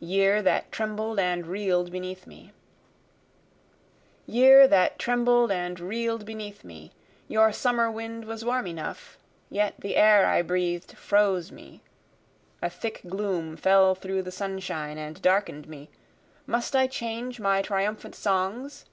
[0.00, 2.50] Year That Trembled and Reel'd Beneath Me
[4.26, 6.92] Year that trembled and reel'd beneath me!
[7.28, 9.18] Your summer wind was warm enough,
[9.50, 11.82] yet the air I breathed froze me,
[12.62, 15.90] A thick gloom fell through the sunshine and darken'd me,
[16.46, 18.86] Must I change my triumphant songs?